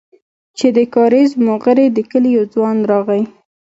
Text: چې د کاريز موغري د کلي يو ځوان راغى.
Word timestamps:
چې 0.57 0.67
د 0.75 0.79
کاريز 0.95 1.31
موغري 1.45 1.87
د 1.93 1.99
کلي 2.11 2.29
يو 2.37 2.43
ځوان 2.53 2.77
راغى. 2.91 3.21